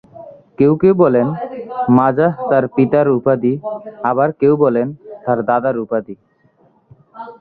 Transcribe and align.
কেউ 0.57 0.73
কেউ 0.81 0.93
বলেন, 1.03 1.27
মাজাহ 1.97 2.33
তার 2.49 2.63
পিতার 2.75 3.07
উপাধি, 3.17 3.53
আবার 4.03 4.29
কেউ 4.39 4.53
বলেন, 4.63 4.87
তার 5.25 5.39
দাদার 5.49 5.75
উপাধি। 5.77 6.15